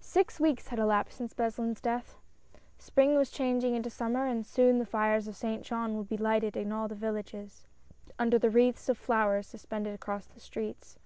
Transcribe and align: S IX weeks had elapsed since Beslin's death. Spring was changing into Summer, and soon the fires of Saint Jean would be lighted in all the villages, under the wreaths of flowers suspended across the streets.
S 0.00 0.16
IX 0.16 0.40
weeks 0.40 0.66
had 0.66 0.80
elapsed 0.80 1.18
since 1.18 1.34
Beslin's 1.34 1.80
death. 1.80 2.16
Spring 2.78 3.14
was 3.14 3.30
changing 3.30 3.76
into 3.76 3.88
Summer, 3.90 4.26
and 4.26 4.44
soon 4.44 4.78
the 4.80 4.84
fires 4.84 5.28
of 5.28 5.36
Saint 5.36 5.62
Jean 5.62 5.96
would 5.96 6.08
be 6.08 6.16
lighted 6.16 6.56
in 6.56 6.72
all 6.72 6.88
the 6.88 6.96
villages, 6.96 7.68
under 8.18 8.40
the 8.40 8.50
wreaths 8.50 8.88
of 8.88 8.98
flowers 8.98 9.46
suspended 9.46 9.94
across 9.94 10.26
the 10.26 10.40
streets. 10.40 10.98